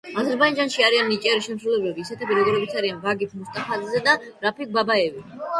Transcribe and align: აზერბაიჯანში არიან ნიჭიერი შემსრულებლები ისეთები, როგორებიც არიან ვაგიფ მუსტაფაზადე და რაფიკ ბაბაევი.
აზერბაიჯანში 0.19 0.85
არიან 0.85 1.11
ნიჭიერი 1.11 1.43
შემსრულებლები 1.49 2.03
ისეთები, 2.05 2.37
როგორებიც 2.39 2.75
არიან 2.81 3.05
ვაგიფ 3.05 3.37
მუსტაფაზადე 3.43 4.03
და 4.09 4.17
რაფიკ 4.49 4.77
ბაბაევი. 4.81 5.25